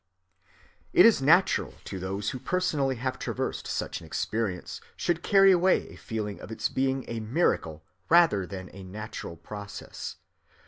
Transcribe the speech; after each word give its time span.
It 0.93 1.05
is 1.05 1.21
natural 1.21 1.75
that 1.85 1.99
those 1.99 2.31
who 2.31 2.39
personally 2.39 2.95
have 2.95 3.19
traversed 3.19 3.67
such 3.67 3.99
an 3.99 4.07
experience 4.07 4.81
should 4.95 5.21
carry 5.21 5.51
away 5.51 5.89
a 5.89 5.95
feeling 5.95 6.41
of 6.41 6.51
its 6.51 6.69
being 6.69 7.05
a 7.07 7.19
miracle 7.19 7.83
rather 8.09 8.47
than 8.47 8.71
a 8.73 8.81
natural 8.81 9.37
process. 9.37 10.15